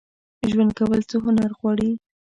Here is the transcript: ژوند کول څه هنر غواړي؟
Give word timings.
ژوند 0.51 0.71
کول 0.79 0.99
څه 1.09 1.17
هنر 1.25 1.51
غواړي؟ 1.59 1.91